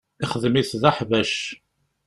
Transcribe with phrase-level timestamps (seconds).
[0.23, 1.33] Ixedm-it d aḥbac.